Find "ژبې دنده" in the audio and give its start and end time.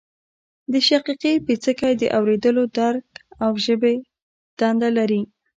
3.65-4.89